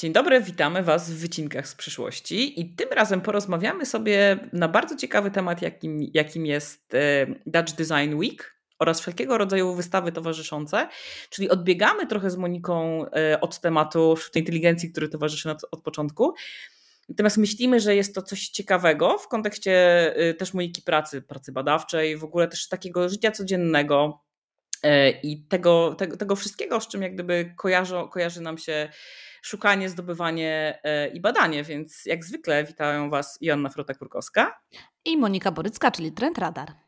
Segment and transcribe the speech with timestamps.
[0.00, 4.96] Dzień dobry, witamy Was w wycinkach z przyszłości i tym razem porozmawiamy sobie na bardzo
[4.96, 10.88] ciekawy temat, jakim, jakim jest e, Dutch Design Week oraz wszelkiego rodzaju wystawy towarzyszące,
[11.30, 16.34] czyli odbiegamy trochę z Moniką e, od tematu sztucznej inteligencji, który towarzyszy od początku.
[17.08, 19.72] Natomiast myślimy, że jest to coś ciekawego w kontekście
[20.16, 24.27] e, też Moniki pracy, pracy badawczej, w ogóle też takiego życia codziennego
[25.22, 28.88] i tego, tego, tego wszystkiego, z czym jak gdyby kojarzą, kojarzy nam się
[29.42, 34.46] szukanie, zdobywanie e, i badanie, więc jak zwykle witają Was Joanna Frota-Kurkowska
[35.04, 36.87] i Monika Borycka, czyli Trend Radar.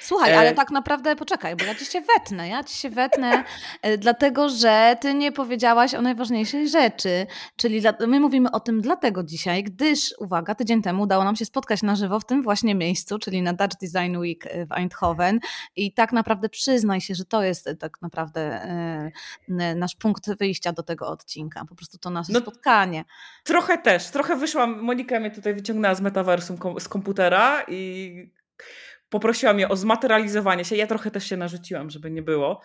[0.00, 2.48] Słuchaj, ale e, tak naprawdę poczekaj, bo ja ci się wetnę.
[2.48, 3.44] Ja ci się wetnę,
[3.82, 7.26] e, dlatego że ty nie powiedziałaś o najważniejszej rzeczy.
[7.56, 11.82] Czyli my mówimy o tym dlatego dzisiaj, gdyż, uwaga, tydzień temu udało nam się spotkać
[11.82, 15.40] na żywo w tym właśnie miejscu, czyli na Dutch Design Week e, w Eindhoven.
[15.76, 18.38] I tak naprawdę przyznaj się, że to jest tak naprawdę
[19.76, 21.64] nasz punkt wyjścia do tego odcinka.
[21.64, 23.04] Po prostu to nasze no, spotkanie.
[23.44, 24.10] Trochę też.
[24.10, 28.38] Trochę wyszłam, Monika mnie tutaj wyciągnęła z metaversum z komputera i
[29.10, 30.76] poprosiła mnie o zmaterializowanie się.
[30.76, 32.60] Ja trochę też się narzuciłam, żeby nie było,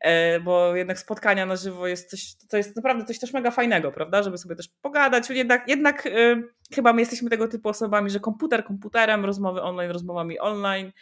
[0.00, 3.92] e, bo jednak spotkania na żywo jest coś, to jest naprawdę coś też mega fajnego,
[3.92, 4.22] prawda?
[4.22, 5.30] Żeby sobie też pogadać.
[5.30, 6.42] Jednak, jednak e,
[6.74, 10.92] chyba my jesteśmy tego typu osobami, że komputer komputerem, rozmowy online rozmowami online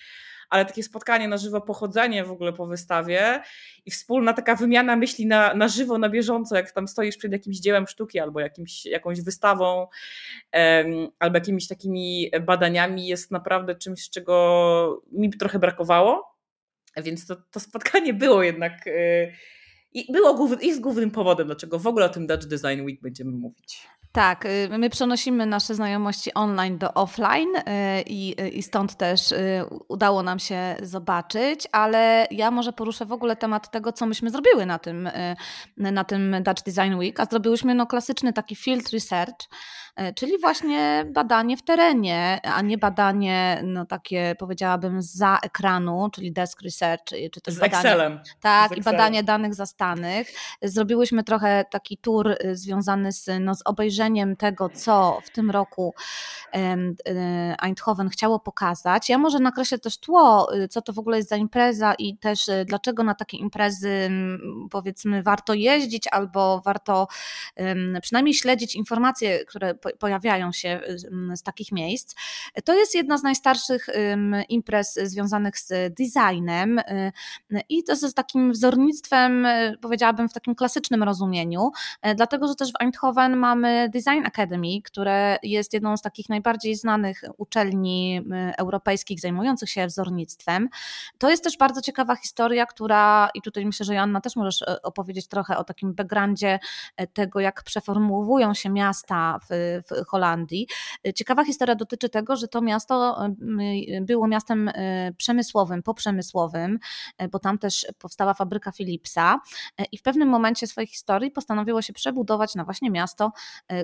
[0.52, 3.42] ale takie spotkanie na żywo, pochodzenie w ogóle po wystawie
[3.86, 7.58] i wspólna taka wymiana myśli na, na żywo, na bieżąco, jak tam stoisz przed jakimś
[7.58, 9.86] dziełem sztuki albo jakimś, jakąś wystawą
[11.18, 16.36] albo jakimiś takimi badaniami jest naprawdę czymś, czego mi trochę brakowało.
[16.96, 19.32] Więc to, to spotkanie było jednak yy,
[19.92, 23.86] i było jest głównym powodem, dlaczego w ogóle o tym Dutch Design Week będziemy mówić.
[24.12, 27.62] Tak, y, my przenosimy nasze znajomości online do offline y,
[28.06, 29.20] i, y, i stąd też
[29.88, 34.66] udało nam się zobaczyć, ale ja może poruszę w ogóle temat tego, co myśmy zrobiły
[34.66, 35.10] na tym,
[35.76, 39.48] na tym Dutch Design Week, a zrobiłyśmy no klasyczny taki field research,
[40.14, 46.62] czyli właśnie badanie w terenie, a nie badanie no takie powiedziałabym za ekranu, czyli desk
[46.62, 48.20] research, czy też z badanie, Excelem.
[48.40, 50.32] Tak, i badanie danych zastanych.
[50.62, 54.01] Zrobiłyśmy trochę taki tour związany z, no, z obejrzeniem
[54.36, 55.94] tego, co w tym roku
[56.54, 56.76] e,
[57.62, 59.08] Eindhoven chciało pokazać.
[59.08, 62.48] Ja może nakreślę też tło, y, co to w ogóle jest za impreza i też
[62.48, 64.10] y, dlaczego na takie imprezy
[64.70, 67.06] powiedzmy warto jeździć albo warto
[68.02, 70.80] przynajmniej śledzić informacje, które pojawiają się
[71.34, 72.14] z takich miejsc.
[72.64, 73.86] To jest jedna z najstarszych
[74.48, 77.12] imprez związanych z designem y,
[77.68, 79.46] i to jest takim wzornictwem,
[79.80, 81.70] powiedziałabym w takim klasycznym rozumieniu,
[82.02, 86.76] e, dlatego że też w Eindhoven mamy Design Academy, które jest jedną z takich najbardziej
[86.76, 88.20] znanych uczelni
[88.50, 90.68] y, europejskich zajmujących się wzornictwem.
[91.18, 94.82] To jest też bardzo ciekawa historia, która, i tutaj myślę, że Joanna też możesz e,
[94.82, 96.58] opowiedzieć trochę o takim backgroundzie
[96.96, 100.66] e, tego, jak przeformułowują się miasta w, w Holandii.
[101.14, 103.26] Ciekawa historia dotyczy tego, że to miasto
[104.00, 104.70] było miastem
[105.16, 106.78] przemysłowym, poprzemysłowym,
[107.30, 109.40] bo tam też powstała fabryka Philipsa
[109.92, 113.32] i w pewnym momencie swojej historii postanowiło się przebudować na właśnie miasto,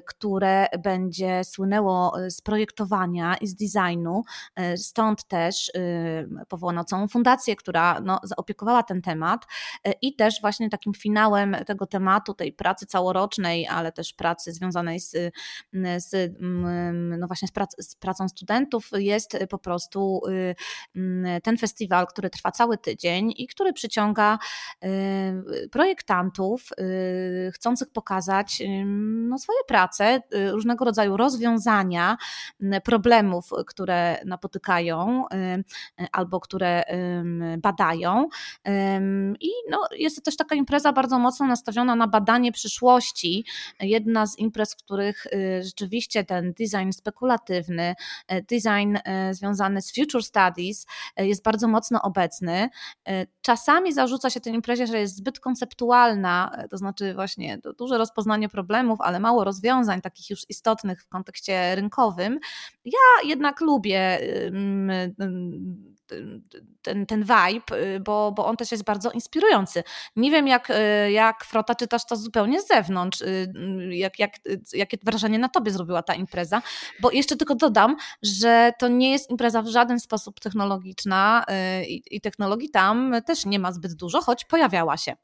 [0.06, 4.22] które będzie słynęło e, z projektowania i z designu.
[4.56, 9.46] E, stąd też e, powołano całą fundację, która no, zaopiekowała ten temat
[10.02, 15.34] i też właśnie takim finałem tego tematu, tej pracy całorocznej, ale też pracy związanej z,
[15.96, 16.34] z
[17.18, 20.20] no właśnie z, prac, z pracą studentów jest po prostu
[21.42, 24.38] ten festiwal, który trwa cały tydzień i który przyciąga
[25.70, 26.68] projektantów
[27.54, 28.62] chcących pokazać
[29.28, 32.16] no, swoje prace pracę, y, różnego rodzaju rozwiązania
[32.84, 35.24] problemów, które napotykają
[36.00, 36.84] y, albo które
[37.58, 38.28] badają.
[39.40, 43.44] I no, jest to też taka impreza bardzo mocno nastawiona na badanie przyszłości.
[43.80, 47.94] Jedna z imprez, w których y, rzeczywiście ten design spekulatywny,
[48.28, 48.96] design
[49.30, 52.68] związany z future studies jest bardzo mocno obecny.
[53.40, 59.00] Czasami zarzuca się tej imprezie, że jest zbyt konceptualna, to znaczy właśnie duże rozpoznanie problemów,
[59.00, 62.38] ale mało rozwiązań rozwiązań takich już istotnych w kontekście rynkowym,
[62.84, 64.18] ja jednak lubię
[66.82, 69.82] ten, ten vibe, y, bo, bo on też jest bardzo inspirujący.
[70.16, 73.52] Nie wiem, jak, y, jak Frota czytasz to zupełnie z zewnątrz, y,
[73.90, 74.32] jak, jak,
[74.72, 76.62] jakie wrażenie na tobie zrobiła ta impreza,
[77.00, 81.44] bo jeszcze tylko dodam, że to nie jest impreza w żaden sposób technologiczna
[81.88, 85.16] i, i technologii tam też nie ma zbyt dużo, choć pojawiała się.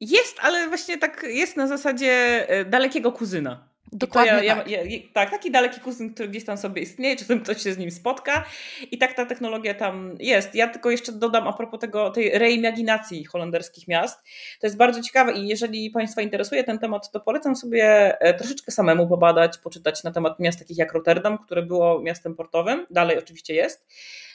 [0.00, 3.67] Jest, ale właśnie tak jest na zasadzie dalekiego kuzyna.
[3.92, 4.68] Dokładnie ja, tak.
[4.68, 7.78] Ja, ja, tak, taki daleki kuzyn, który gdzieś tam sobie istnieje, czasem ktoś się z
[7.78, 8.44] nim spotka
[8.90, 10.54] i tak ta technologia tam jest.
[10.54, 14.22] Ja tylko jeszcze dodam a propos tego, tej reimaginacji holenderskich miast.
[14.60, 18.72] To jest bardzo ciekawe i jeżeli Państwa interesuje ten temat, to polecam sobie e, troszeczkę
[18.72, 23.54] samemu pobadać, poczytać na temat miast takich jak Rotterdam, które było miastem portowym, dalej oczywiście
[23.54, 23.86] jest.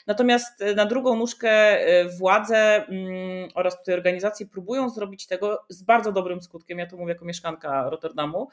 [0.06, 5.82] Natomiast e, na drugą nóżkę e, władze mm, oraz tutaj organizacje próbują zrobić tego z
[5.82, 6.78] bardzo dobrym skutkiem.
[6.78, 8.48] Ja to mówię jako mieszkanka Rotterdamu.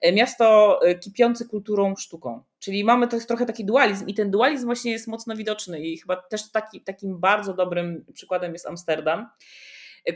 [0.00, 2.42] E, miasto kipiące kulturą, sztuką.
[2.58, 6.16] Czyli mamy to trochę taki dualizm i ten dualizm właśnie jest mocno widoczny i chyba
[6.16, 9.28] też taki, takim bardzo dobrym przykładem jest Amsterdam,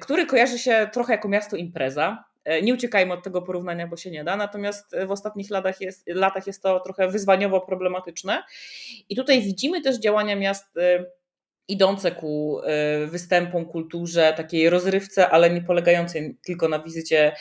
[0.00, 2.24] który kojarzy się trochę jako miasto impreza,
[2.62, 4.36] nie uciekajmy od tego porównania, bo się nie da.
[4.36, 8.42] Natomiast w ostatnich latach jest, latach jest to trochę wyzwaniowo problematyczne.
[9.08, 11.04] I tutaj widzimy też działania miast e,
[11.68, 17.32] idące ku e, występom, kulturze, takiej rozrywce, ale nie polegającej tylko na wizycie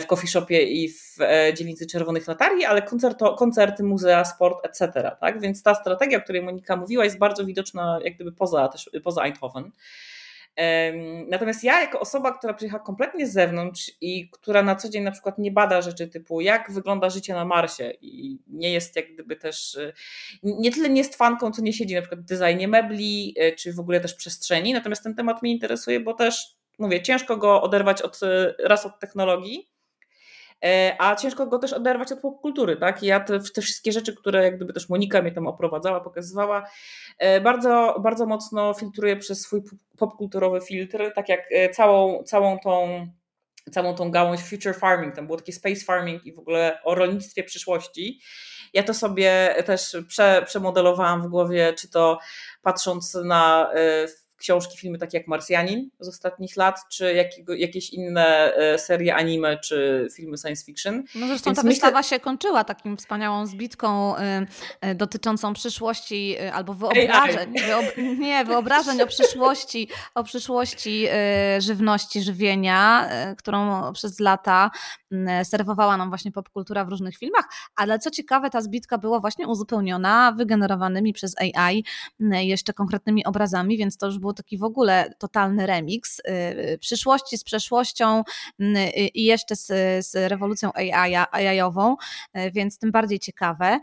[0.00, 1.16] w coffee shopie i w
[1.54, 5.10] dzielnicy Czerwonych Latarii, ale koncerto, koncerty, muzea, sport, etc.
[5.20, 5.40] Tak?
[5.40, 9.22] Więc ta strategia, o której Monika mówiła, jest bardzo widoczna jak gdyby poza, też, poza
[9.22, 9.70] Eindhoven.
[11.28, 15.10] Natomiast ja, jako osoba, która przyjechała kompletnie z zewnątrz i która na co dzień na
[15.10, 19.36] przykład nie bada rzeczy typu, jak wygląda życie na Marsie i nie jest jak gdyby
[19.36, 19.92] też, y,
[20.42, 23.72] nie tyle nie jest fanką, co nie siedzi na przykład w designie mebli, y, czy
[23.72, 24.72] w ogóle też przestrzeni.
[24.72, 29.00] Natomiast ten temat mnie interesuje, bo też, mówię, ciężko go oderwać od, y, raz od
[29.00, 29.68] technologii,
[30.98, 33.02] a ciężko go też oderwać od popkultury, tak?
[33.02, 36.70] Ja te, te, wszystkie rzeczy, które jak gdyby też Monika mnie tam oprowadzała, pokazywała,
[37.18, 39.62] e, bardzo, bardzo mocno filtruję przez swój
[39.98, 43.06] popkulturowy filtr, tak jak e, całą, całą tą
[43.72, 47.44] całą tą gałąź future farming, tam było takie space farming i w ogóle o rolnictwie
[47.44, 48.20] przyszłości.
[48.72, 52.18] Ja to sobie też prze, przemodelowałam w głowie, czy to
[52.62, 53.70] patrząc na
[54.38, 59.58] książki, filmy takie jak Marsjanin z ostatnich lat, czy jakiego, jakieś inne e, serie anime,
[59.58, 61.02] czy filmy science fiction.
[61.14, 61.70] No zresztą Więc ta myślę...
[61.70, 64.20] wystawa się kończyła takim wspaniałą zbitką y,
[64.86, 67.54] y, dotyczącą przyszłości y, albo wyobrażeń.
[67.66, 67.84] Wyob...
[68.18, 71.06] nie, wyobrażeń o przyszłości, o przyszłości
[71.58, 73.08] żywności, żywienia,
[73.38, 74.70] którą przez lata
[75.44, 77.44] serwowała nam właśnie popkultura w różnych filmach,
[77.76, 81.84] ale co ciekawe, ta zbitka była właśnie uzupełniona wygenerowanymi przez AI
[82.30, 86.22] jeszcze konkretnymi obrazami, więc to już było był taki w ogóle totalny remix y,
[86.72, 88.22] y, przyszłości z przeszłością
[88.60, 88.64] y,
[89.14, 89.66] i jeszcze z,
[90.06, 90.70] z rewolucją
[91.32, 91.96] AI-ową,
[92.52, 93.78] więc tym bardziej ciekawe.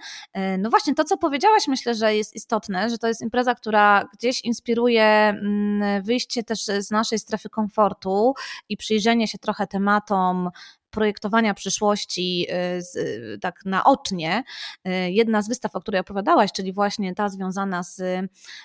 [0.57, 4.41] No właśnie, to co powiedziałaś myślę, że jest istotne, że to jest impreza, która gdzieś
[4.41, 8.33] inspiruje mm, wyjście też z naszej strefy komfortu
[8.69, 10.49] i przyjrzenie się trochę tematom
[10.95, 12.47] projektowania przyszłości
[12.95, 14.43] y, y, tak naocznie.
[14.87, 17.95] Y, jedna z wystaw, o której opowiadałaś, czyli właśnie ta związana z,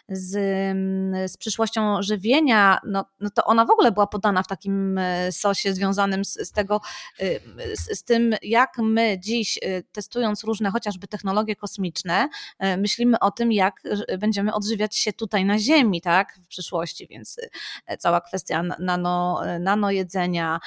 [0.08, 0.30] z,
[1.30, 5.00] z przyszłością żywienia, no, no to ona w ogóle była podana w takim
[5.30, 6.80] sosie związanym z, z tego,
[7.74, 9.58] z, z tym, jak my dziś
[9.92, 12.28] testując różne chociażby technologie kosmiczne,
[12.78, 13.82] myślimy o tym, jak
[14.18, 17.36] będziemy odżywiać się tutaj na Ziemi, tak, w przyszłości, więc
[17.98, 20.60] cała kwestia nano, nano jedzenia,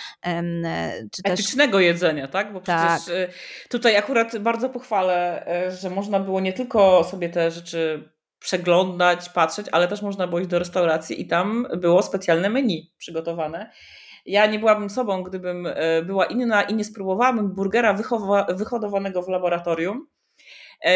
[1.12, 2.54] czy też etycznego jedzenia, tak?
[2.54, 3.00] Bo tak.
[3.00, 3.30] przecież y,
[3.70, 8.10] tutaj akurat bardzo pochwalę, y, że można było nie tylko sobie te rzeczy
[8.40, 13.72] przeglądać, patrzeć, ale też można było iść do restauracji i tam było specjalne menu przygotowane.
[14.26, 17.98] Ja nie byłabym sobą, gdybym y, była inna i nie spróbowałabym burgera
[18.56, 20.08] wyhodowanego w laboratorium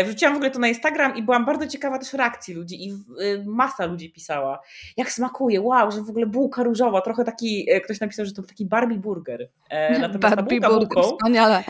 [0.06, 2.92] wrzuciłam w ogóle to na Instagram i byłam bardzo ciekawa też reakcji ludzi i
[3.22, 4.60] y, masa ludzi pisała,
[4.98, 8.44] jak smakuje, wow, że w ogóle bułka różowa, trochę taki, e, ktoś napisał, że to
[8.44, 9.50] taki Barbie burger.
[9.70, 11.64] E, natomiast Barbie ta bułka burger, bułką, wspaniale.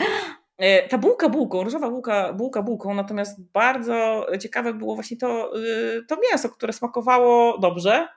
[0.88, 6.16] Ta bułka bułką, różowa bułka, bułka bułką, natomiast bardzo ciekawe było właśnie to, y, to
[6.30, 8.08] mięso, które smakowało dobrze.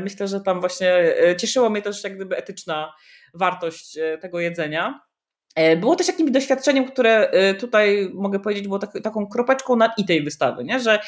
[0.00, 2.92] Myślę, że tam właśnie cieszyło mnie też jak gdyby etyczna
[3.34, 5.00] wartość tego jedzenia.
[5.54, 9.92] E, było też jakimś doświadczeniem, które e, tutaj mogę powiedzieć, było tak, taką kropeczką na
[9.96, 10.80] i tej wystawy, nie?
[10.80, 10.98] że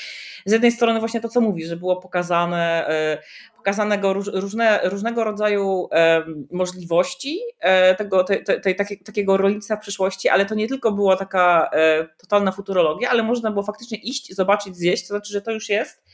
[0.47, 3.19] z jednej strony właśnie to, co mówi, że było pokazane, e,
[3.57, 5.89] pokazanego różne, różnego rodzaju
[6.53, 7.41] możliwości
[7.99, 11.71] tego, tej, tej, takiego rolnictwa przyszłości, ale to nie tylko była taka
[12.19, 16.05] totalna futurologia, ale można było faktycznie iść, zobaczyć, zjeść, to znaczy, że to już jest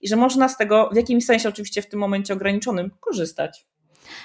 [0.00, 3.66] i że można z tego w jakimś sensie oczywiście w tym momencie ograniczonym korzystać.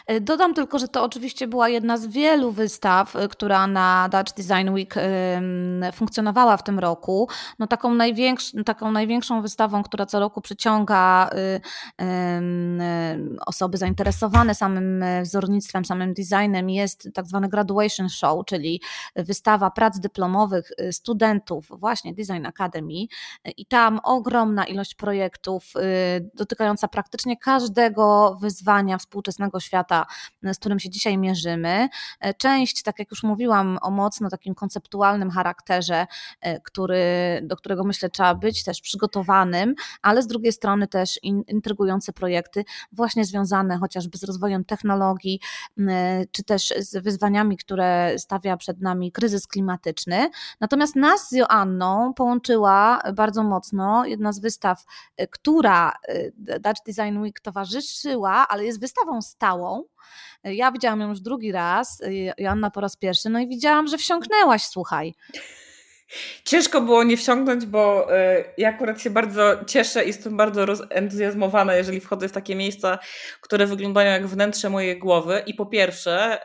[0.07, 4.33] E, dodam tylko, że to oczywiście była jedna z wielu wystaw, e, która na Dutch
[4.33, 4.95] Design Week
[5.93, 7.29] funkcjonowała w tym roku.
[7.59, 11.61] No taką, największ, taką największą wystawą, która co roku przyciąga y,
[13.45, 18.81] osoby zainteresowane samym e, wzornictwem, samym designem jest tak zwany graduation show, czyli
[19.15, 23.05] wystawa prac dyplomowych studentów właśnie Design Academy
[23.57, 30.05] i tam ogromna ilość projektów y, dotykająca praktycznie każdego wyzwania współczesnego świata świata,
[30.43, 31.89] z którym się dzisiaj mierzymy.
[32.37, 36.07] Część, tak jak już mówiłam, o mocno takim konceptualnym charakterze,
[36.63, 36.99] który,
[37.43, 43.25] do którego myślę trzeba być też przygotowanym, ale z drugiej strony też intrygujące projekty, właśnie
[43.25, 45.39] związane chociażby z rozwojem technologii,
[46.31, 50.29] czy też z wyzwaniami, które stawia przed nami kryzys klimatyczny.
[50.59, 54.85] Natomiast nas z Joanną połączyła bardzo mocno jedna z wystaw,
[55.31, 55.93] która
[56.37, 59.64] Dutch Design Week towarzyszyła, ale jest wystawą stałą.
[60.43, 63.97] Ja widziałam ją już drugi raz, y, Joanna po raz pierwszy, no i widziałam, że
[63.97, 65.13] wsiąknęłaś, słuchaj.
[66.43, 68.07] Ciężko było nie wsiąknąć, bo
[68.57, 72.99] ja akurat się bardzo cieszę i jestem bardzo entuzjazmowana, jeżeli wchodzę w takie miejsca,
[73.41, 75.43] które wyglądają jak wnętrze mojej głowy.
[75.45, 76.39] I po pierwsze,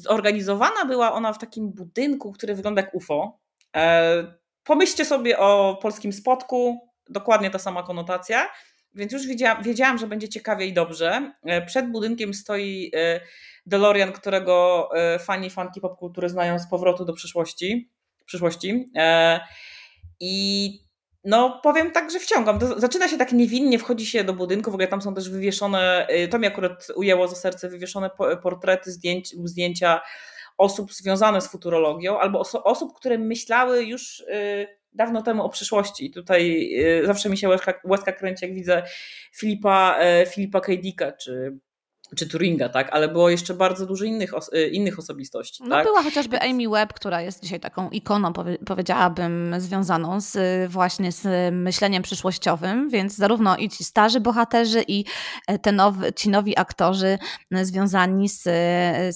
[0.00, 3.38] zorganizowana była ona w takim budynku, który wygląda jak UFO.
[3.76, 4.34] E,
[4.64, 8.48] pomyślcie sobie o polskim spotku, dokładnie ta sama konotacja,
[8.94, 11.32] więc już wiedziałam, wiedziałam, że będzie ciekawie i dobrze.
[11.44, 13.20] E, przed budynkiem stoi e,
[13.66, 14.88] DeLorean, którego
[15.20, 17.90] fani fanki popkultury znają z powrotu do przyszłości.
[18.26, 18.92] przyszłości.
[20.20, 20.70] I
[21.24, 22.58] no, powiem tak, że wciągam.
[22.58, 26.06] To zaczyna się tak niewinnie, wchodzi się do budynku, w ogóle tam są też wywieszone,
[26.30, 28.10] to mi akurat ujęło za serce, wywieszone
[28.42, 30.00] portrety, zdjęć, zdjęcia
[30.60, 36.06] osób związanych z futurologią, albo oso osób, które myślały już y, dawno temu o przyszłości.
[36.06, 36.70] I tutaj
[37.02, 38.82] y, zawsze mi się łezka, łezka kręci, jak widzę
[39.36, 40.72] Filipa, y, Filipa K.
[40.76, 41.58] Dicka, czy
[42.16, 45.62] czy Turinga, tak, ale było jeszcze bardzo dużo innych, os y, innych osobistości.
[45.62, 45.86] No tak?
[45.86, 50.38] była chociażby Amy Webb, która jest dzisiaj taką ikoną, powie powiedziałabym, związaną z,
[50.70, 55.04] właśnie z myśleniem przyszłościowym, więc zarówno i ci starzy bohaterzy i
[55.46, 57.18] e, te nowy, ci nowi aktorzy
[57.62, 58.42] związani z,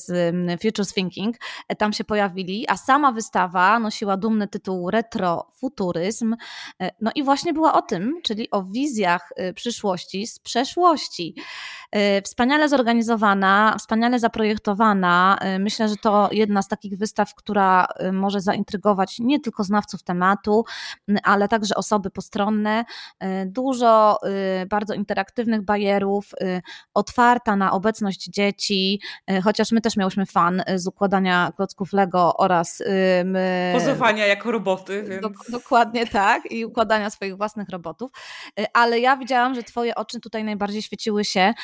[0.00, 1.36] z Futures Thinking
[1.68, 6.36] e, tam się pojawili, a sama wystawa nosiła dumny tytuł Retrofuturyzm,
[6.80, 11.34] e, no i właśnie była o tym, czyli o wizjach przyszłości z przeszłości.
[12.24, 15.38] Wspaniale zorganizowana wspaniale zaprojektowana.
[15.56, 20.02] Y, myślę, że to jedna z takich wystaw, która y, może zaintrygować nie tylko znawców
[20.02, 20.64] tematu,
[21.22, 22.84] ale także osoby postronne.
[23.46, 24.18] Dużo
[24.68, 26.32] bardzo interaktywnych bajerów,
[26.94, 29.00] otwarta na obecność dzieci,
[29.44, 32.82] chociaż my też miałyśmy fan z układania klocków Lego oraz
[33.72, 35.02] pozowania jako roboty.
[35.02, 35.22] Więc...
[35.22, 38.10] Do, dokładnie tak i układania swoich własnych robotów.
[38.72, 41.54] Ale ja widziałam, że Twoje oczy tutaj najbardziej świeciły się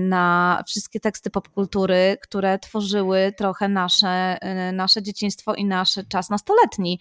[0.00, 4.38] na wszystkie teksty popkultury, które tworzyły trochę nasze,
[4.72, 6.98] nasze dzieciństwo i nasz czas nastoletni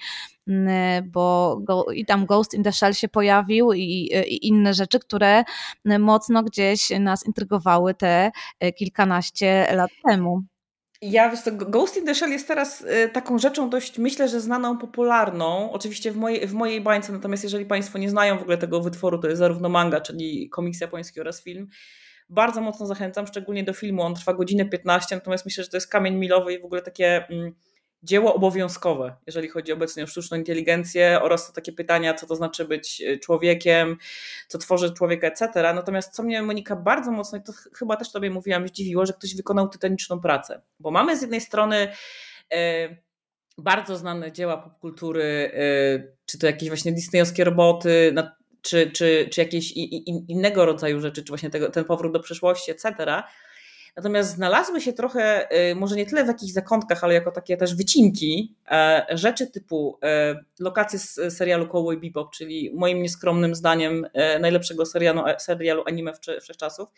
[1.04, 5.44] bo go, i tam Ghost in the Shell się pojawił i, i, inne rzeczy, które
[6.00, 8.32] mocno gdzieś nas intrygowały te
[8.64, 10.42] y, kilkanaście lat temu.
[11.02, 15.72] Ja, wiesz, Ghost in the Shell jest teraz taką rzeczą dość, myślę, że znaną, popularną,
[15.72, 19.18] oczywiście w mojej, w mojej bańce, natomiast jeżeli Państwo nie znają w ogóle tego wytworu,
[19.18, 21.68] to jest zarówno manga, czyli komiks japoński oraz film,
[22.30, 24.02] bardzo mocno zachęcam, szczególnie do filmu.
[24.02, 27.28] On trwa godzinę 15, natomiast myślę, że to jest kamień milowy i w ogóle takie
[27.28, 27.54] mm,
[28.04, 32.66] dzieło obowiązkowe, jeżeli chodzi obecnie o sztuczną inteligencję oraz to takie pytania, co to znaczy
[32.66, 33.98] być y, człowiekiem,
[34.48, 35.50] co tworzy człowieka, etc.
[35.56, 39.36] Natomiast co mnie Monika bardzo mocno, i to chyba też Tobie mówiłam, zdziwiło, że ktoś
[39.36, 40.62] wykonał tytaniczną pracę.
[40.80, 41.88] Bo mamy z jednej strony
[42.54, 42.90] e,
[43.58, 45.60] bardzo znane dzieła popkultury, e,
[46.26, 48.14] czy to jakieś właśnie disneyowskie roboty,
[48.62, 49.72] czy, czy, czy jakieś
[50.28, 52.94] innego rodzaju rzeczy, czy właśnie tego, ten powrót do przeszłości, etc.
[53.98, 57.76] Natomiast znalazły się trochę, y, może nie tyle w jakichś zakątkach, ale jako takie też
[57.76, 64.40] wycinki, e, rzeczy typu e, lokacje z serialu Cowboy Bebop, czyli moim nieskromnym zdaniem e,
[64.40, 66.12] najlepszego serialu, serialu anime
[66.42, 66.90] wszechczasów,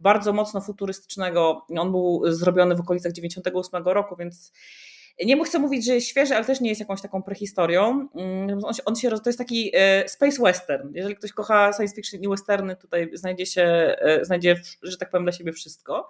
[0.00, 1.66] bardzo mocno futurystycznego.
[1.78, 4.52] On był zrobiony w okolicach 98 roku, więc
[5.24, 8.08] nie chcę mówić, że jest świeży, ale też nie jest jakąś taką prehistorią.
[8.14, 10.88] Mm, on się, on się, to jest taki e, space western.
[10.94, 13.62] Jeżeli ktoś kocha science fiction i westerny, tutaj znajdzie się,
[13.98, 16.08] e, znajdzie, że tak powiem, dla siebie wszystko.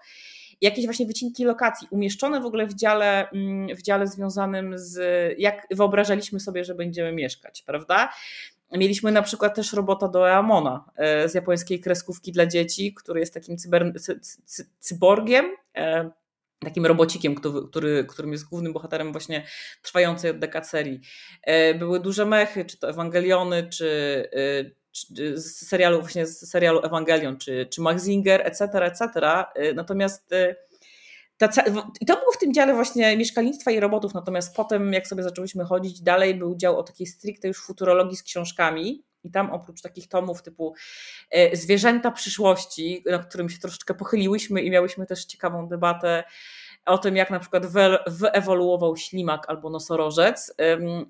[0.60, 4.98] Jakieś właśnie wycinki lokacji, umieszczone w ogóle w dziale, mm, w dziale związanym z
[5.38, 8.12] jak wyobrażaliśmy sobie, że będziemy mieszkać, prawda?
[8.72, 13.34] Mieliśmy na przykład też robota do Eamona e, z japońskiej kreskówki dla dzieci, który jest
[13.34, 15.46] takim cyber, cy, cy, cyborgiem,
[16.64, 19.46] takim robocikiem, który, który, którym jest głównym bohaterem właśnie
[19.82, 21.00] trwającej od dekad serii.
[21.42, 23.88] E, były duże mechy, czy to Ewangeliony, czy,
[24.32, 29.08] e, czy z serialu właśnie z serialu Ewangelion, czy, czy Max Zinger, etc., etc.
[29.54, 30.30] E, natomiast
[31.36, 31.62] ta,
[32.00, 35.64] i to było w tym dziale właśnie mieszkalnictwa i robotów, natomiast potem jak sobie zaczęłyśmy
[35.64, 40.08] chodzić dalej, był dział o takiej stricte już futurologii z książkami, i tam oprócz takich
[40.08, 40.74] tomów typu
[41.30, 46.24] e, Zwierzęta przyszłości, na którym się troszeczkę pochyliłyśmy i miałyśmy też ciekawą debatę
[46.86, 47.66] o tym, jak na przykład
[48.06, 50.54] wyewoluował ślimak albo nosorożec,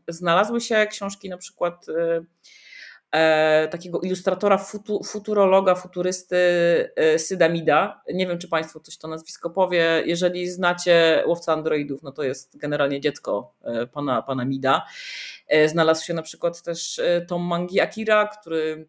[0.09, 2.25] znalazły się książki na przykład e,
[3.71, 6.37] takiego ilustratora, futu, futurologa, futurysty
[6.97, 8.02] e, Sydamida.
[8.14, 10.02] Nie wiem, czy Państwu coś to nazwisko powie.
[10.07, 14.87] Jeżeli znacie Łowca Androidów, no to jest generalnie dziecko e, pana, pana Mida.
[15.49, 18.88] E, znalazł się na przykład też e, Tom Mangi Akira, który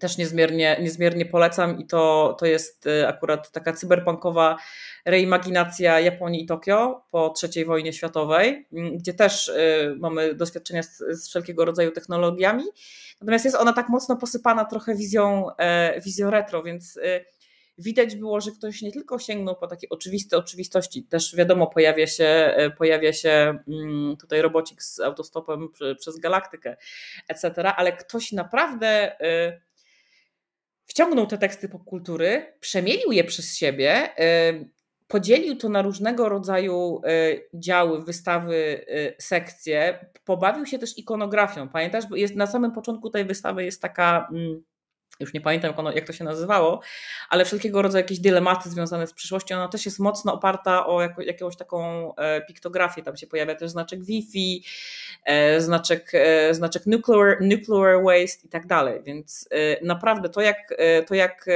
[0.00, 4.56] też niezmiernie, niezmiernie polecam i to, to jest y, akurat taka cyberpunkowa
[5.04, 10.98] reimaginacja Japonii i Tokio po III wojnie światowej, mm, gdzie też y, mamy doświadczenia z,
[11.10, 12.64] z wszelkiego rodzaju technologiami.
[13.20, 17.24] Natomiast jest ona tak mocno posypana trochę wizją, e, wizją retro, więc y,
[17.78, 22.24] widać było, że ktoś nie tylko sięgnął po takie oczywiste oczywistości, też wiadomo, pojawia się,
[22.24, 26.76] e, pojawia się mm, tutaj robocik z autostopem przez galaktykę,
[27.28, 29.16] etc., ale ktoś naprawdę
[30.86, 34.08] wciągnął te teksty popkultury, przemielił je przez siebie,
[35.08, 37.00] podzielił to na różnego rodzaju
[37.54, 38.86] działy, wystawy,
[39.18, 41.68] sekcje, pobawił się też ikonografią.
[41.68, 44.62] Pamiętasz, bo jest na samym początku tej wystawy jest taka mm,
[45.20, 46.80] już nie pamiętam jak to się nazywało,
[47.28, 51.22] ale wszelkiego rodzaju jakieś dylematy związane z przyszłością, ona też jest mocno oparta o jako,
[51.22, 54.64] jakąś taką e, piktografię, tam się pojawia też znaczek Wi-Fi,
[55.24, 59.48] e, znaczek, e, znaczek nuclear, nuclear waste i tak dalej, więc
[59.82, 60.74] naprawdę to jak,
[61.06, 61.46] to jak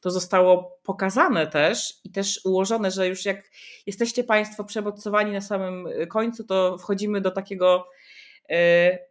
[0.00, 3.50] to zostało pokazane też i też ułożone, że już jak
[3.86, 7.86] jesteście Państwo przebodźcowani na samym końcu, to wchodzimy do takiego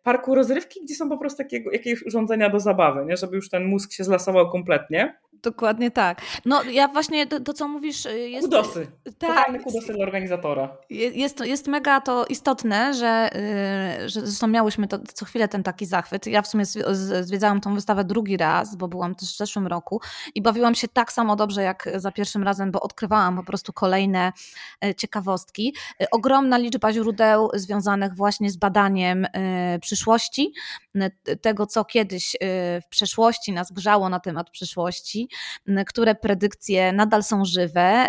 [0.03, 3.17] parku rozrywki, gdzie są po prostu takie, jakieś urządzenia do zabawy, nie?
[3.17, 5.19] żeby już ten mózg się zlasował kompletnie.
[5.43, 6.21] Dokładnie tak.
[6.45, 8.45] No ja właśnie to, to co mówisz y, jest...
[8.45, 8.87] Kudosy.
[9.03, 9.29] Tak.
[9.29, 10.77] Totalne kudosy dla organizatora.
[10.89, 13.29] Jest, jest mega to istotne, że,
[14.05, 16.27] y, że zresztą miałyśmy to co chwilę ten taki zachwyt.
[16.27, 16.63] Ja w sumie
[17.21, 20.01] zwiedzałam tą wystawę drugi raz, bo byłam też w zeszłym roku
[20.35, 24.33] i bawiłam się tak samo dobrze jak za pierwszym razem, bo odkrywałam po prostu kolejne
[24.83, 25.75] e, ciekawostki.
[26.01, 29.28] E, ogromna liczba źródeł związanych właśnie z badaniem e,
[29.81, 30.53] przyszłości,
[31.41, 32.35] tego co kiedyś
[32.81, 35.29] w przeszłości nas grzało na temat przyszłości
[35.87, 38.07] które predykcje nadal są żywe.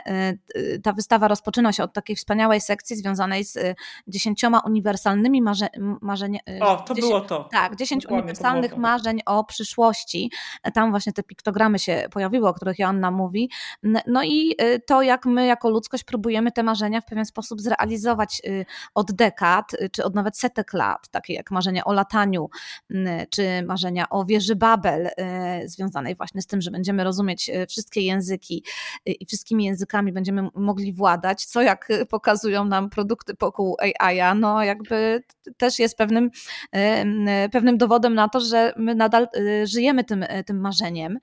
[0.83, 3.59] Ta wystawa rozpoczyna się od takiej wspaniałej sekcji związanej z
[4.07, 5.69] dziesięcioma uniwersalnymi marze
[6.01, 6.61] marzeniami.
[6.61, 7.49] O, to było to.
[7.53, 10.31] Tak, dziesięć uniwersalnych marzeń o przyszłości.
[10.75, 13.51] Tam właśnie te piktogramy się pojawiły, o których Joanna mówi.
[14.07, 18.43] No i to, jak my jako ludzkość próbujemy te marzenia w pewien sposób zrealizować
[18.95, 22.49] od dekad, czy od nawet setek lat, takie jak marzenia o lataniu,
[23.31, 25.09] czy marzenia o wieży Babel,
[25.65, 28.65] związanej właśnie z tym, że będziemy rozumieć e, wszystkie języki
[29.07, 34.63] e, i wszystkimi językami będziemy mogli władać, co jak pokazują nam produkty pokół AI, no
[34.63, 35.23] jakby
[35.57, 36.31] też jest pewnym,
[36.73, 39.29] e, pewnym dowodem na to, że my nadal
[39.65, 41.19] żyjemy tym, tym marzeniem.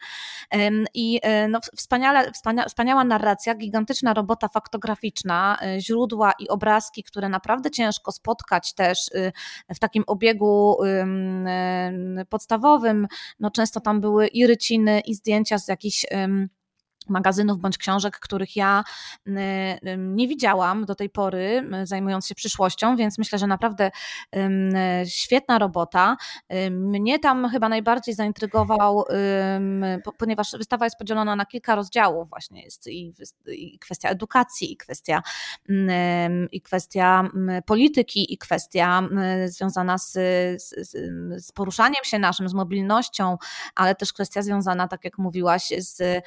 [0.93, 2.31] I no, wspaniale,
[2.67, 9.09] wspaniała narracja, gigantyczna robota faktograficzna, źródła i obrazki, które naprawdę ciężko spotkać też
[9.75, 10.77] w takim obiegu
[12.29, 13.07] podstawowym.
[13.39, 16.05] No, często tam były i ryciny, i zdjęcia z jakichś
[17.09, 18.83] magazynów bądź książek, których ja
[19.97, 23.91] nie widziałam do tej pory, zajmując się przyszłością, więc myślę, że naprawdę
[25.05, 26.17] świetna robota.
[26.71, 29.03] Mnie tam chyba najbardziej zaintrygował,
[30.17, 35.21] ponieważ wystawa jest podzielona na kilka rozdziałów, właśnie jest i, kwestia edukacji, i kwestia,
[36.51, 37.29] i kwestia
[37.65, 39.03] polityki, i kwestia
[39.45, 40.11] związana z,
[40.61, 40.91] z,
[41.45, 43.37] z poruszaniem się naszym, z mobilnością,
[43.75, 46.23] ale też kwestia związana, tak jak mówiłaś, z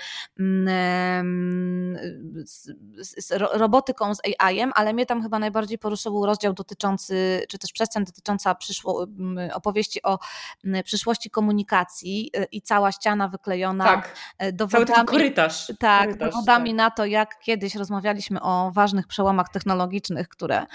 [2.44, 2.72] z,
[3.18, 8.04] z robotyką, z AI-em, ale mnie tam chyba najbardziej poruszył rozdział dotyczący, czy też przestrzeń
[8.04, 9.06] dotycząca przyszło,
[9.52, 10.18] opowieści o
[10.84, 14.14] przyszłości komunikacji y, i cała ściana wyklejona tak,
[14.52, 15.72] dowodami, cały korytarz.
[15.78, 16.76] Tak, korytarz, dowodami tak.
[16.76, 20.66] na to, jak kiedyś rozmawialiśmy o ważnych przełomach technologicznych, które,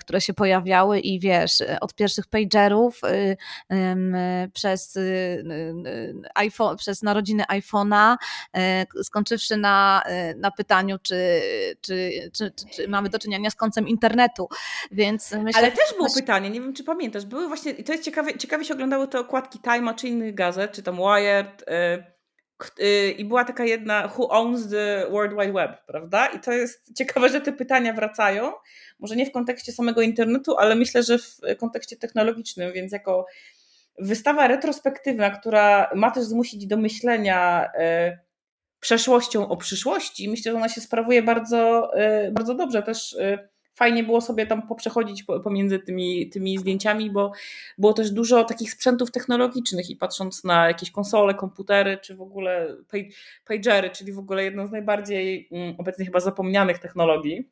[0.00, 3.36] które się pojawiały i wiesz, od pierwszych pagerów y,
[4.52, 5.44] przez, y,
[6.34, 8.16] iPhone, przez narodziny iPhone'a,
[9.18, 11.40] skończywszy na, y, na pytaniu, czy,
[11.80, 14.48] czy, czy, czy, mamy do czynienia z końcem internetu.
[14.90, 18.04] Więc myślę, Ale też było pytanie, nie wiem czy pamiętasz, były właśnie, i to jest
[18.04, 23.10] ciekawe, ciekawie się oglądały te okładki Time'a czy innych gazet, czy tam Wired, y, y,
[23.10, 26.26] i była taka jedna Who owns the World Wide Web, prawda?
[26.26, 28.52] I to jest ciekawe, że te pytania wracają.
[28.98, 33.26] Może nie w kontekście samego internetu, ale myślę, że w kontekście technologicznym, więc jako
[33.98, 37.70] wystawa retrospektywna, która ma też zmusić do myślenia
[38.80, 40.28] przeszłością o przyszłości.
[40.28, 41.90] Myślę, że ona się sprawuje bardzo,
[42.26, 42.82] y, bardzo dobrze.
[42.82, 47.32] Też y, fajnie było sobie tam poprzechodzić pomiędzy tymi, tymi zdjęciami, bo
[47.78, 52.76] było też dużo takich sprzętów technologicznych i patrząc na jakieś konsole, komputery, czy w ogóle
[53.44, 57.50] pagery, czyli w ogóle jedno z najbardziej mm, obecnie chyba zapomnianych technologii,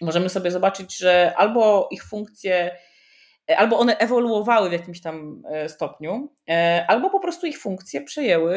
[0.00, 2.76] możemy sobie zobaczyć, że albo ich funkcje
[3.56, 6.32] albo one ewoluowały w jakimś tam stopniu,
[6.88, 8.54] albo po prostu ich funkcje przejęły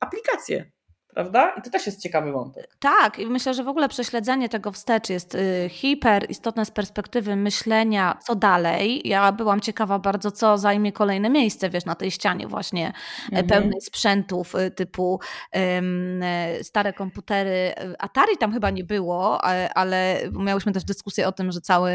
[0.00, 0.70] aplikacje
[1.16, 1.50] prawda?
[1.58, 2.76] I to też jest ciekawy wątek.
[2.78, 7.36] Tak, i myślę, że w ogóle prześledzenie tego wstecz jest y, hiper istotne z perspektywy
[7.36, 9.08] myślenia, co dalej.
[9.08, 12.92] Ja byłam ciekawa bardzo, co zajmie kolejne miejsce, wiesz, na tej ścianie właśnie e,
[13.28, 13.46] mhm.
[13.46, 15.20] pełnej sprzętów y, typu
[15.52, 16.20] um,
[16.62, 17.74] stare komputery.
[17.98, 21.92] Atari tam chyba nie było, ale miałyśmy też dyskusję o tym, że cały,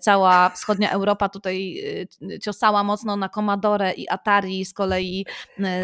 [0.00, 1.82] cała wschodnia Europa tutaj
[2.42, 5.26] ciosała mocno na Commodore i Atari, z kolei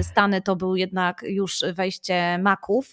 [0.03, 2.91] Stany to był jednak już wejście Maków.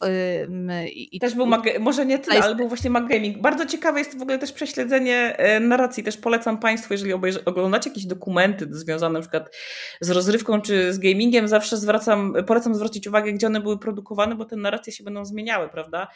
[0.88, 1.48] I też był,
[1.80, 3.42] może nie tyle, ale był właśnie Mac Gaming.
[3.42, 6.04] Bardzo ciekawe jest w ogóle też prześledzenie e, narracji.
[6.04, 7.14] Też polecam Państwu, jeżeli
[7.46, 9.56] oglądacie jakieś dokumenty związane na przykład
[10.02, 14.46] z rozrywką czy z gamingiem, zawsze zwracam, polecam zwrócić uwagę, gdzie one były produkowane, bo
[14.46, 16.08] te narracje się będą zmieniały, prawda?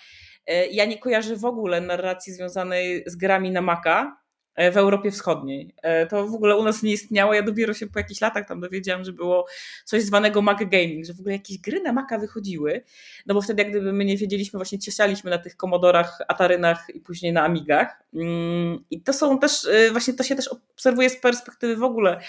[0.47, 4.22] E, ja nie kojarzę w ogóle narracji związanej z grami na Maca,
[4.55, 5.75] w Europie Wschodniej.
[5.81, 7.33] E, to w ogóle u nas nie istniało.
[7.33, 9.45] Ja dopiero się po jakichś latach tam dowiedziałam, że było
[9.85, 12.83] coś zwanego Mac Gaming, że w ogóle jakieś gry na Maca wychodziły.
[13.25, 16.99] No bo wtedy, jak gdyby my nie wiedzieliśmy, właśnie cieszaliśmy na tych komodorach, Atarynach i
[16.99, 18.03] później na Amigach.
[18.13, 22.19] Mm, I to są też, e, właśnie to się też obserwuje z perspektywy w ogóle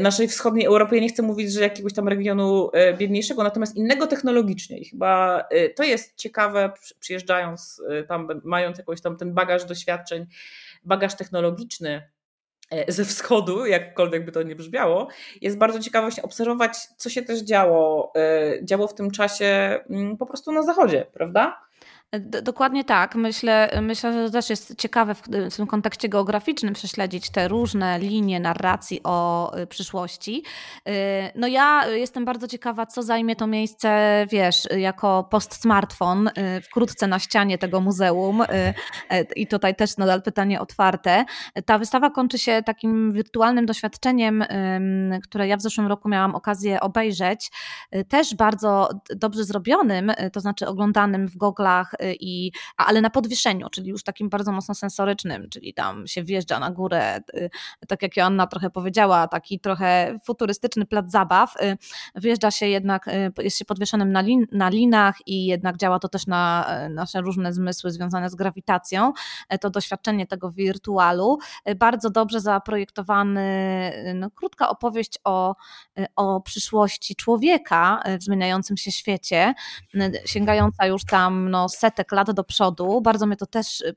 [0.00, 0.96] naszej wschodniej Europy.
[0.96, 4.78] Ja nie chcę mówić, że jakiegoś tam regionu biedniejszego, natomiast innego technologicznie.
[4.78, 5.44] I chyba
[5.76, 10.26] to jest ciekawe, przyjeżdżając tam, mając jakoś tam ten bagaż doświadczeń
[10.84, 12.10] bagaż technologiczny
[12.70, 15.08] e, ze wschodu, jakkolwiek by to nie brzmiało,
[15.40, 20.16] jest bardzo ciekawe właśnie obserwować, co się też działo, e, działo w tym czasie mm,
[20.16, 21.67] po prostu na zachodzie, prawda?
[22.42, 23.14] Dokładnie tak.
[23.14, 25.22] Myślę, myślę, że to też jest ciekawe w,
[25.56, 30.42] tym kontekście geograficznym prześledzić te różne linie narracji o y, przyszłości.
[30.88, 30.92] Y,
[31.34, 37.18] no ja jestem bardzo ciekawa, co zajmie to miejsce, wiesz, jako post-smartfon, y, wkrótce na
[37.18, 38.42] ścianie tego muzeum
[39.36, 41.24] i tutaj też nadal pytanie otwarte.
[41.66, 44.44] Ta wystawa kończy się takim wirtualnym doświadczeniem,
[45.22, 47.50] które ja w zeszłym roku miałam okazję obejrzeć,
[48.08, 54.02] też bardzo dobrze zrobionym, to znaczy oglądanym w goglach i, ale na podwieszeniu, czyli już
[54.02, 57.50] takim bardzo mocno sensorycznym, czyli tam się wjeżdża na górę, y,
[57.88, 61.76] tak jak Joanna trochę powiedziała, taki trochę futurystyczny plac zabaw, y,
[62.14, 63.06] wjeżdża się jednak,
[63.38, 67.52] jest się podwieszonym na, lin, na linach i jednak działa to też na nasze różne
[67.52, 69.12] zmysły związane z grawitacją,
[69.60, 71.38] to doświadczenie tego wirtualu,
[71.76, 73.42] bardzo dobrze zaprojektowany,
[74.14, 75.54] no, krótka opowieść o,
[76.16, 79.54] o przyszłości człowieka w zmieniającym się świecie,
[80.26, 83.00] sięgająca już tam no, setek lat do przodu.
[83.00, 83.94] Bardzo mnie to też y,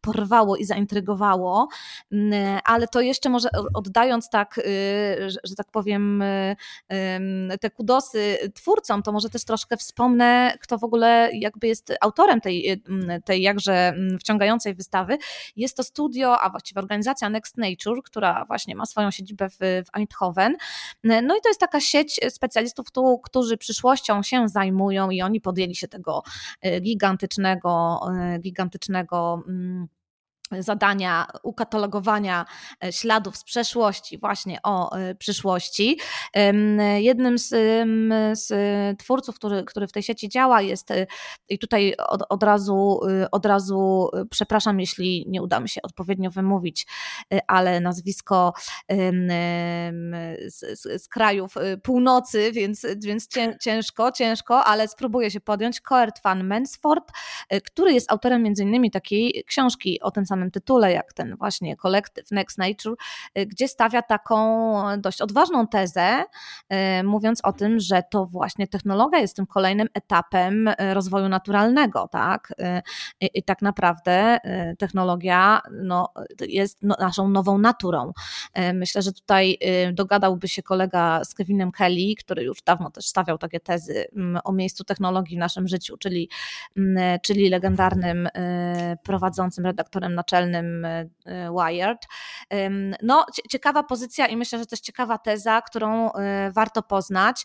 [0.00, 1.68] porwało i zaintrygowało,
[2.12, 4.62] mm, ale to jeszcze może oddając tak, y,
[5.44, 6.56] że tak powiem, y,
[7.60, 12.82] te kudosy twórcom, to może też troszkę wspomnę, kto w ogóle jakby jest autorem tej,
[13.24, 15.18] tej jakże wciągającej wystawy.
[15.56, 19.96] Jest to studio, a właściwie organizacja Next Nature, która właśnie ma swoją siedzibę w, w
[19.96, 20.56] Eindhoven.
[21.04, 22.86] No i to jest taka sieć specjalistów,
[23.22, 26.22] którzy przyszłością się zajmują i oni podjęli się tego
[26.80, 29.88] gigantycznego gigantycznego, e, gigantycznego mm,
[30.58, 32.46] zadania ukatalogowania
[32.84, 35.98] e, śladów z przeszłości właśnie o e, przyszłości.
[36.96, 37.48] Jednym z,
[38.38, 38.48] z
[38.98, 41.06] twórców, który, który w tej sieci działa jest e,
[41.48, 43.00] i tutaj od, od, razu,
[43.32, 46.86] od razu przepraszam, jeśli nie uda mi się odpowiednio wymówić,
[47.46, 48.52] ale nazwisko
[50.48, 53.28] z, z, z krajów północy, więc, więc
[53.60, 55.80] ciężko, ciężko, ale spróbuję się podjąć.
[55.80, 57.12] Coert van Mensford,
[57.64, 61.76] który jest autorem między innymi takiej książki o tym samym samym tytule, jak ten właśnie
[61.76, 62.94] kolektyw Next Nature,
[63.38, 64.40] y, gdzie stawia taką
[64.98, 66.24] dość odważną tezę,
[66.72, 72.08] y, mówiąc o tym, że to właśnie technologia jest tym kolejnym etapem y, rozwoju naturalnego,
[72.08, 72.52] tak?
[73.20, 74.38] I, i tak naprawdę
[74.78, 78.12] technologia no, jest no, naszą nową naturą.
[78.74, 79.58] Myślę, że tutaj
[79.92, 84.52] dogadałby się kolega z Kevinem Kelly, który już dawno też stawiał takie tezy mm, o
[84.52, 86.28] miejscu technologii w naszym życiu, czyli,
[86.76, 88.28] mm, czyli legendarnym
[89.02, 91.98] prowadzącym redaktorem naczelnym naczelnym e, e, Wired.
[93.02, 97.44] No, ciekawa pozycja i myślę, że też ciekawa teza, którą e, warto poznać.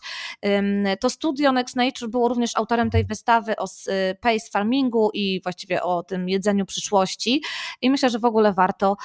[1.00, 6.02] To studio Next Nature było również autorem tej wystawy o space farmingu i właściwie o
[6.02, 7.42] tym jedzeniu przyszłości
[7.82, 8.96] i myślę, że w ogóle warto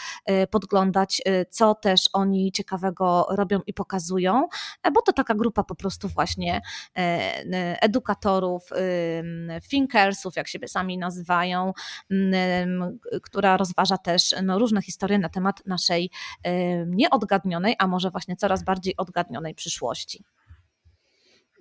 [0.51, 4.47] podglądać, co też oni ciekawego robią i pokazują,
[4.93, 6.61] bo to taka grupa po prostu właśnie
[7.81, 8.69] edukatorów,
[9.69, 11.73] thinkersów, jak siebie sami nazywają,
[13.23, 16.09] która rozważa rozważa też no, różne historie na temat naszej
[16.87, 20.23] nieodgadnionej, a może właśnie coraz bardziej odgadnionej przyszłości.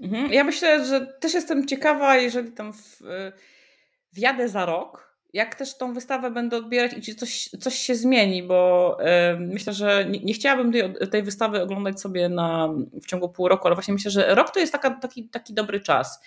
[0.01, 0.33] Mhm.
[0.33, 2.99] Ja myślę, że też jestem ciekawa, jeżeli tam w,
[4.13, 8.43] wjadę za rok jak też tą wystawę będę odbierać i czy coś, coś się zmieni,
[8.43, 8.99] bo
[9.35, 12.69] y, myślę, że nie, nie chciałabym tej, tej, wystawy oglądać sobie na,
[13.03, 15.81] w ciągu pół roku, ale właśnie myślę, że rok to jest taka, taki, taki dobry
[15.81, 16.21] czas.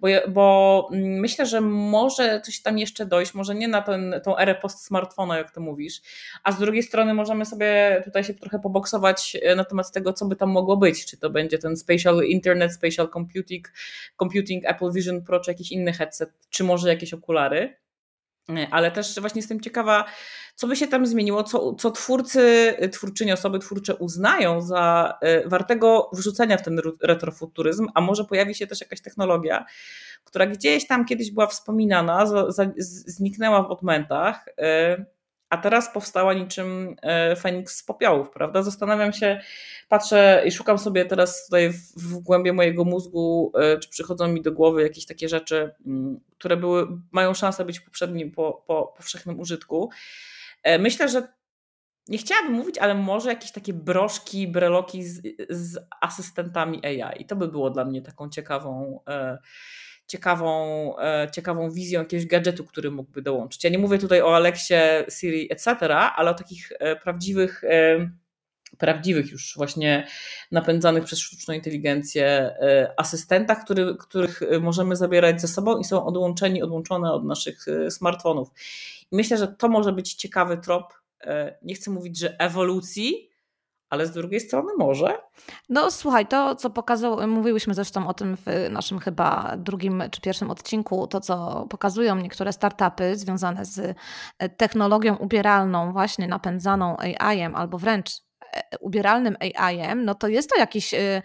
[0.00, 4.38] Bo, bo mm, myślę, że może coś tam jeszcze dojść, może nie na ten, tą
[4.38, 6.00] erę post-smartfona, jak to mówisz,
[6.44, 10.26] a z drugiej strony możemy sobie tutaj się trochę poboksować e, na temat tego, co
[10.26, 13.72] by tam mogło być, czy to będzie ten spatial internet, spatial computing,
[14.18, 17.82] computing Apple Vision Pro, czy jakiś inny headset, czy może jakieś okulary.
[18.48, 20.04] E, ale też właśnie jestem ciekawa,
[20.54, 26.10] co by się tam zmieniło, co, co twórcy, twórczynie, osoby twórcze uznają za e, wartego
[26.12, 29.64] wrzucenia w ten retrofuturyzm, a może pojawi się też jakaś technologia,
[30.24, 32.26] która gdzieś tam kiedyś była wspominana,
[33.06, 35.04] zniknęła w odmętach, e,
[35.52, 36.96] a teraz powstała niczym
[37.38, 38.62] Feniks z popiołów, prawda?
[38.62, 39.40] Zastanawiam się,
[39.88, 44.42] patrzę i szukam sobie teraz tutaj w, w głębie mojego mózgu, e, czy przychodzą mi
[44.42, 49.40] do głowy jakieś takie rzeczy, mm, które były, mają szansę być poprzednim, po, po powszechnym
[49.40, 49.90] użytku.
[50.62, 51.28] E, myślę, że
[52.08, 57.22] nie chciałabym mówić, ale może jakieś takie broszki, breloki z, z asystentami AI.
[57.22, 59.38] I to by było dla mnie taką ciekawą, e,
[60.06, 60.94] ciekawą,
[61.32, 63.64] ciekawą wizją jakiegoś gadżetu, który mógłby dołączyć.
[63.64, 67.62] Ja nie mówię tutaj o Alexie, Siri, etc., ale o takich prawdziwych
[68.78, 70.06] prawdziwych już właśnie
[70.50, 76.62] napędzanych przez sztuczną inteligencję e, asystentach, który, których możemy zabierać ze sobą i są odłączeni,
[76.62, 78.48] odłączone od naszych e, smartfonów.
[79.12, 83.31] I myślę, że to może być ciekawy trop, e, nie chcę mówić, że ewolucji,
[83.92, 85.18] ale z drugiej strony może.
[85.68, 90.50] No słuchaj, to co pokazał, mówiłyśmy zresztą o tym w naszym chyba drugim czy pierwszym
[90.50, 93.96] odcinku, to co pokazują niektóre startupy związane z
[94.56, 98.10] technologią ubieralną, właśnie napędzaną AI-em albo wręcz
[98.80, 101.22] ubieralnym AI-em, no to jest to jakiś y,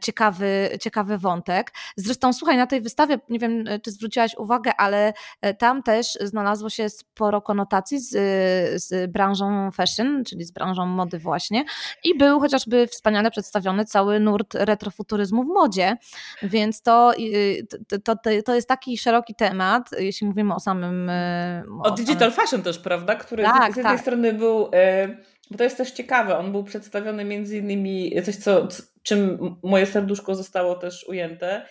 [0.00, 1.72] ciekawy, ciekawy wątek.
[1.96, 5.12] Zresztą słuchaj, na tej wystawie, nie wiem y, czy zwróciłaś uwagę, ale
[5.46, 8.10] y, tam też znalazło się sporo konotacji z,
[8.82, 11.64] z branżą fashion, czyli z branżą mody właśnie
[12.04, 15.96] i był chociażby wspaniale przedstawiony cały nurt retrofuturyzmu w modzie,
[16.42, 17.12] więc to,
[17.88, 21.10] to, to, to jest taki szeroki temat, jeśli mówimy o samym...
[21.82, 23.14] O, o digital fashion też, prawda?
[23.14, 24.00] Który tak, z jednej tak.
[24.00, 24.70] strony był
[25.50, 28.68] bo to jest też ciekawe, on był przedstawiony między innymi, coś co,
[29.02, 31.66] czym moje serduszko zostało też ujęte,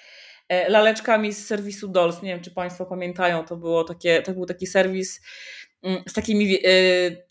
[0.49, 2.21] e, laleczkami z serwisu Dolls.
[2.21, 5.21] Nie wiem, czy Państwo pamiętają, to, było takie, to był taki serwis
[5.83, 6.69] mm, z takimi e,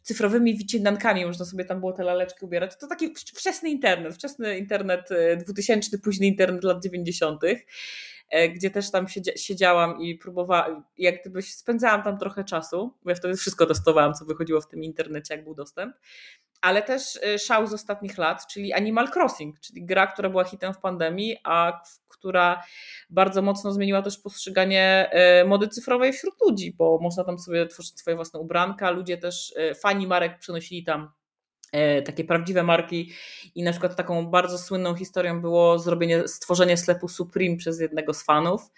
[0.03, 2.73] cyfrowymi wycinankami, można sobie tam było te laleczki ubierać.
[2.81, 5.09] To taki wczesny internet, wczesny internet
[5.47, 7.41] 2000, e, późny internet lat 90.
[8.31, 13.17] E, gdzie też tam siedziałam i próbowałam, jak gdyby spędzałam tam trochę czasu, bo ja
[13.17, 15.97] wtedy wszystko testowałam, co wychodziło w tym internecie, jak był dostęp.
[16.61, 20.75] Ale też e, szał z ostatnich lat, czyli Animal Crossing, czyli gra, która była hitem
[20.75, 22.63] w pandemii, a która
[23.11, 27.99] bardzo mocno zmieniła też postrzeganie e, mody cyfrowej wśród ludzi, bo można tam sobie tworzyć
[27.99, 31.11] swoje własne ubranka, ludzie też, fani marek przenosili tam
[32.05, 33.13] takie prawdziwe marki
[33.55, 38.23] i na przykład taką bardzo słynną historią było zrobienie, stworzenie sklepu Supreme przez jednego z
[38.23, 38.71] fanów.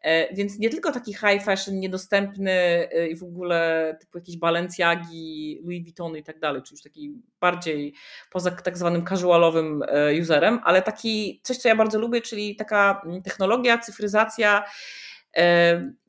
[0.00, 5.60] E, więc nie tylko taki high fashion, niedostępny e, i w ogóle typu jakieś Balenciagi,
[5.62, 7.94] Louis Vuitton i tak dalej, czyli już taki bardziej
[8.30, 9.82] poza tak zwanym casualowym
[10.20, 14.64] userem, ale taki coś, co ja bardzo lubię, czyli taka technologia, cyfryzacja,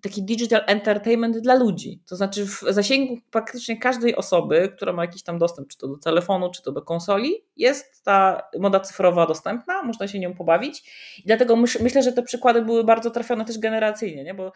[0.02, 2.02] taki digital entertainment dla ludzi.
[2.08, 5.98] To znaczy w zasięgu praktycznie każdej osoby, która ma jakiś tam dostęp, czy to do
[5.98, 10.80] telefonu, czy to do konsoli, jest ta moda cyfrowa dostępna, można się nią pobawić.
[11.20, 14.34] I dlatego myślę, że te przykłady były bardzo trafione też generacyjnie, nie?
[14.34, 14.52] bo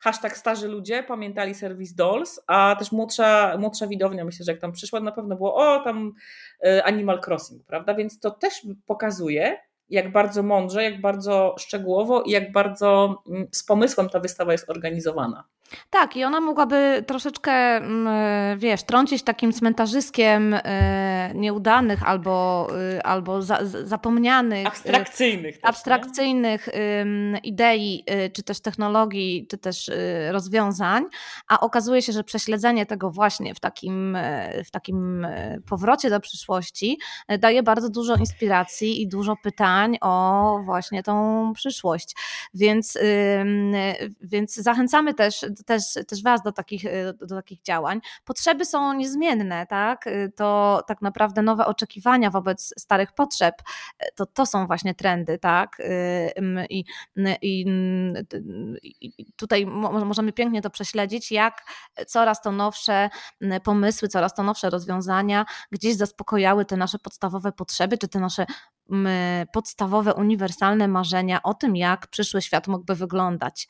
[0.00, 4.72] hashtag starzy ludzie pamiętali serwis Dolls, a też młodsza, młodsza widownia, myślę, że jak tam
[4.72, 6.12] przyszła, na pewno było o, tam
[6.66, 7.94] y, Animal Crossing, prawda?
[7.94, 9.58] Więc to też pokazuje,
[9.90, 14.70] jak bardzo mądrze, jak bardzo szczegółowo i jak bardzo mm, z pomysłem ta wystawa jest
[14.70, 15.44] organizowana.
[15.90, 23.42] Tak, i ona mogłaby troszeczkę, mm, wiesz, trącić takim cmentarzyskiem e, nieudanych albo, y, albo
[23.42, 24.66] za, zapomnianych.
[24.66, 25.54] Abstrakcyjnych.
[25.54, 26.68] Też, abstrakcyjnych
[27.42, 29.90] idei, y, czy też technologii, czy też
[30.30, 31.04] rozwiązań,
[31.48, 36.20] a okazuje się, że prześledzenie tego właśnie w takim, e, w takim e, powrocie do
[36.20, 36.98] przyszłości
[37.38, 42.14] daje bardzo dużo inspiracji i dużo pytań o właśnie tą przyszłość.
[42.54, 42.98] Więc,
[44.20, 48.00] więc zachęcamy też też, też Was do takich, y, do takich działań.
[48.24, 50.06] Potrzeby są niezmienne, tak?
[50.06, 53.54] Y, to tak naprawdę nowe oczekiwania wobec starych potrzeb,
[54.02, 55.78] y, to, to są właśnie trendy, tak?
[56.70, 56.84] I,
[57.42, 57.64] i,
[59.18, 61.62] i tutaj możemy pięknie to prześledzić, jak
[62.06, 63.10] coraz to nowsze
[63.64, 68.46] pomysły, coraz to nowsze rozwiązania gdzieś zaspokojały te nasze podstawowe potrzeby, czy te nasze
[69.52, 73.68] podstawowe, uniwersalne marzenia o tym, jak przyszły świat mógłby wyglądać.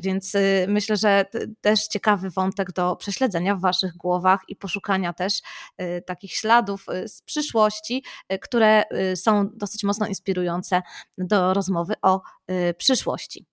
[0.00, 1.24] Więc y, myślę, że
[1.60, 5.40] też ciekawy wątek do prześledzenia w Waszych głowach i poszukania też
[5.82, 8.04] y, takich śladów y, z przyszłości,
[8.40, 10.82] które są dosyć mocno inspirujące
[11.18, 12.20] do rozmowy o
[12.78, 13.46] przyszłości.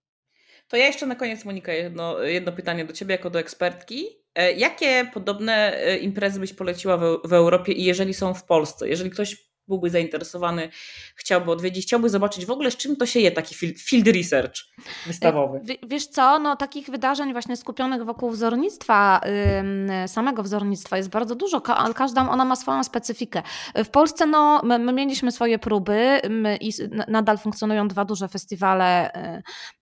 [0.68, 4.08] To ja jeszcze na koniec, Monika, jedno, jedno pytanie do Ciebie jako do ekspertki.
[4.36, 8.90] E, jakie podobne e, imprezy byś poleciła w, w Europie i jeżeli są w Polsce?
[8.90, 10.70] Jeżeli ktoś byłby zainteresowany,
[11.16, 14.56] chciałby odwiedzić, chciałby zobaczyć w ogóle z czym to się je taki field research
[15.08, 15.62] wystawowy.
[15.88, 19.22] Wiesz co, no takich wydarzeń właśnie skupionych wokół wzornictwa,
[20.08, 21.62] samego wzornictwa jest bardzo dużo,
[21.96, 23.44] każda ona ma swoją specyfikę.
[23.76, 26.22] W Polsce no my, my mieliśmy swoje próby
[26.62, 26.72] i
[27.08, 29.12] nadal funkcjonują dwa duże festiwale,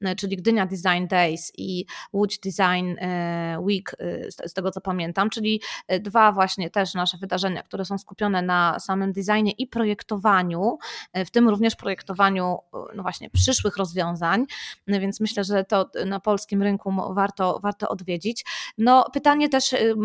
[0.06, 5.30] y, czyli Gdynia Design Days i Łódź Design y, Week, y, z tego co pamiętam,
[5.30, 5.62] czyli
[6.00, 10.78] dwa właśnie też nasze wydarzenia, które są skupione na samym designie i projektowaniu,
[11.14, 14.46] e, w tym również projektowaniu e, no właśnie przyszłych rozwiązań,
[14.88, 18.46] no więc myślę, że to na polskim rynku warto, warto odwiedzić.
[18.78, 19.96] No pytanie też, y,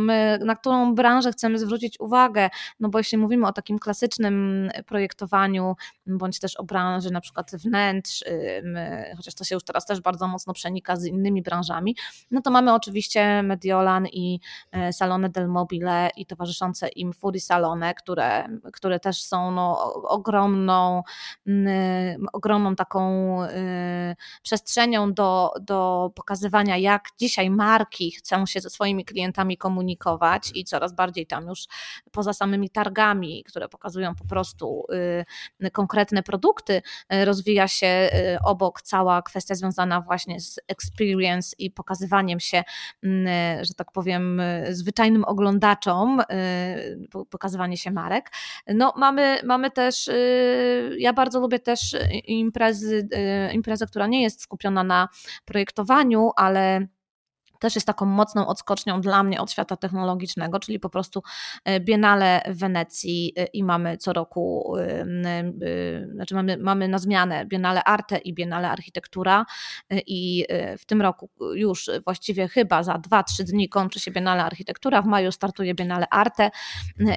[0.45, 6.39] na którą branżę chcemy zwrócić uwagę, no bo jeśli mówimy o takim klasycznym projektowaniu, bądź
[6.39, 10.53] też o branży na przykład wnętrz, y, chociaż to się już teraz też bardzo mocno
[10.53, 11.97] przenika z innymi branżami,
[12.31, 14.41] no to mamy oczywiście Mediolan i
[14.73, 19.93] e, Salone del Mobile i towarzyszące im Fury Salone, które, które też są no, no,
[20.09, 21.03] ogromną,
[21.47, 29.05] mm, ogromną taką y, przestrzenią do, do pokazywania, jak dzisiaj marki chcą się ze swoimi
[29.05, 31.65] klientami komunikować i coraz bardziej tam już
[32.13, 34.85] poza samymi targami, które pokazują po prostu
[35.63, 36.83] y, konkretne produkty,
[37.15, 38.11] y, rozwija się
[38.45, 42.63] obok cała kwestia związana właśnie z experience i pokazywaniem się,
[43.03, 46.23] mm, że tak powiem, zwyczajnym oglądaczom,
[47.31, 48.31] pokazywanie się marek.
[48.67, 53.09] No, mamy, mamy też, y, ja bardzo lubię też imprezy,
[53.51, 55.09] y, imprezę, która nie jest skupiona na
[55.45, 56.87] projektowaniu, ale
[57.63, 61.23] też jest taką mocną odskocznią dla mnie od świata technologicznego, czyli po prostu
[61.65, 65.05] e, Biennale w Wenecji e, i mamy co roku, e,
[66.15, 69.45] znaczy mamy, mamy na zmianę Biennale Arte i Biennale Architektura
[70.07, 70.45] i
[70.79, 75.33] w tym roku już właściwie chyba za 2-3 dni kończy się Biennale Architektura, w maju
[75.33, 76.51] startuje Biennale Arte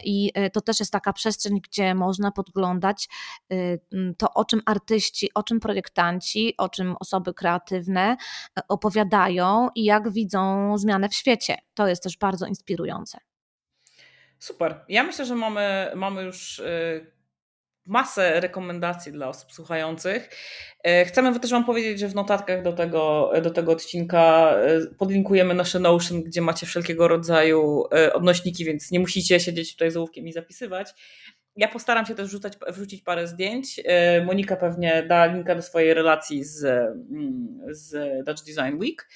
[0.03, 3.09] i to też jest taka przestrzeń, gdzie można podglądać
[4.17, 8.17] to, o czym artyści, o czym projektanci, o czym osoby kreatywne
[8.67, 11.57] opowiadają i jak widzą widzą zmianę w świecie.
[11.73, 13.17] To jest też bardzo inspirujące.
[14.39, 14.85] Super.
[14.89, 17.11] Ja myślę, że mamy, mamy już y,
[17.85, 20.29] masę rekomendacji dla osób słuchających.
[20.87, 24.55] Y, chcemy też Wam powiedzieć, że w notatkach do tego, do tego odcinka
[24.91, 29.97] y, podlinkujemy nasze Notion, gdzie macie wszelkiego rodzaju odnośniki, więc nie musicie siedzieć tutaj z
[29.97, 30.93] ołówkiem i zapisywać.
[31.55, 33.81] Ja postaram się też wrzucać, wrzucić parę zdjęć.
[34.25, 39.07] Monika pewnie da linka do swojej relacji z, mm, z Dutch Design Week.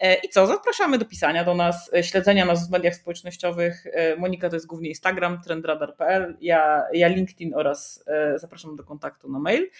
[0.00, 0.46] E, I co?
[0.46, 3.86] Zapraszamy do pisania do nas, e, śledzenia nas w mediach społecznościowych.
[3.86, 8.04] E, Monika to jest głównie Instagram, trendradar.pl, ja, ja LinkedIn oraz
[8.36, 9.70] zapraszam do kontaktu na mail.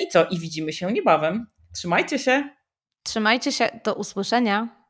[0.00, 0.24] I co?
[0.24, 1.46] I widzimy się niebawem.
[1.74, 2.48] Trzymajcie się.
[3.02, 3.80] Trzymajcie się.
[3.84, 4.83] Do usłyszenia.